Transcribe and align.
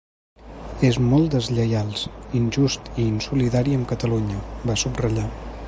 És 0.87 0.95
molt 1.09 1.35
deslleials, 1.35 2.07
injust 2.41 2.89
i 2.95 3.07
insolidari 3.11 3.79
amb 3.81 3.89
Catalunya, 3.93 4.43
va 4.71 4.79
subratllar. 4.85 5.29